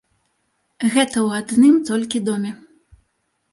[0.93, 2.51] Гэта ў адным толькі доме.